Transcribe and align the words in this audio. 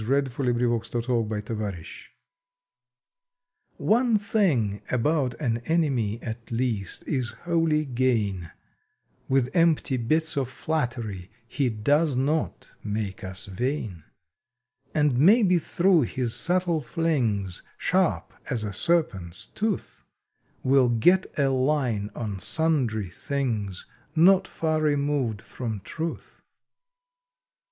September 0.03 0.21
Twenty 0.29 0.81
third 0.81 1.75
AS 1.75 1.85
TO 1.85 1.85
ENEMIES 3.79 4.19
thing 4.27 4.81
about 4.89 5.35
an 5.39 5.59
Enemy 5.65 6.19
At 6.23 6.49
least 6.49 7.07
is 7.07 7.33
wholly 7.43 7.85
gain 7.85 8.51
With 9.29 9.55
empty 9.55 9.97
bits 9.97 10.35
of 10.35 10.49
flattery 10.49 11.29
He 11.47 11.69
does 11.69 12.15
not 12.15 12.71
make 12.83 13.23
us 13.23 13.45
vain; 13.45 14.03
And 14.95 15.19
maybe 15.19 15.59
thro 15.59 16.01
his 16.01 16.33
subtle 16.33 16.81
flings 16.81 17.61
Sharp 17.77 18.33
as 18.49 18.63
a 18.63 18.73
serpent 18.73 19.33
s 19.33 19.45
tooth 19.53 20.03
We 20.63 20.79
ll 20.79 20.89
get 20.89 21.27
a 21.37 21.49
line 21.51 22.09
on 22.15 22.39
sundry 22.39 23.09
things 23.09 23.85
Not 24.15 24.47
far 24.47 24.81
removed 24.81 25.43
from 25.43 25.79
truth. 25.81 26.41